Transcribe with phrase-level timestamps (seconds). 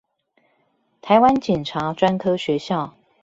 [1.03, 2.95] 臺灣警察專科學校